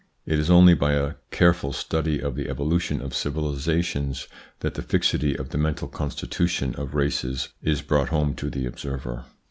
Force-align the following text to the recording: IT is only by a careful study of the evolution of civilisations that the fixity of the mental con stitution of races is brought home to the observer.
IT 0.25 0.39
is 0.39 0.49
only 0.49 0.73
by 0.73 0.93
a 0.93 1.13
careful 1.29 1.71
study 1.71 2.19
of 2.19 2.33
the 2.33 2.49
evolution 2.49 3.03
of 3.03 3.13
civilisations 3.13 4.27
that 4.61 4.73
the 4.73 4.81
fixity 4.81 5.35
of 5.37 5.49
the 5.49 5.59
mental 5.59 5.87
con 5.87 6.09
stitution 6.09 6.75
of 6.75 6.95
races 6.95 7.49
is 7.61 7.83
brought 7.83 8.09
home 8.09 8.33
to 8.33 8.49
the 8.49 8.65
observer. 8.65 9.25